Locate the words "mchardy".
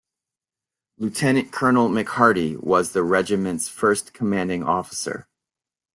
1.87-2.57